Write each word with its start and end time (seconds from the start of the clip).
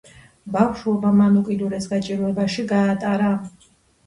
ბავშვობა 0.53 1.11
მან 1.19 1.35
უკიდურეს 1.41 1.89
გაჭირვებაში 1.93 2.67
გაატარა. 2.73 3.31